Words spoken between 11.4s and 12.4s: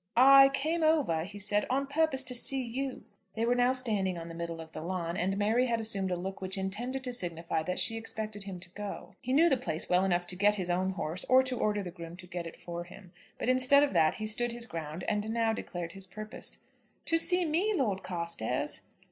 to order the groom to